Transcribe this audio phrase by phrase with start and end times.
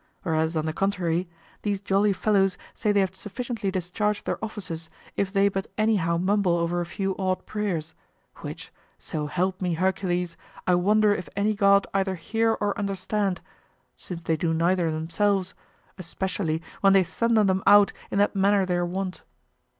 [0.23, 1.29] Whereas on the contrary,
[1.61, 6.55] these jolly fellows say they have sufficiently discharged their offices if they but anyhow mumble
[6.57, 7.93] over a few odd prayers,
[8.37, 10.37] which, so help me, Hercules!
[10.65, 13.41] I wonder if any god either hear or understand,
[13.95, 15.53] since they do neither themselves,
[15.99, 19.21] especially when they thunder them out in that manner they are wont.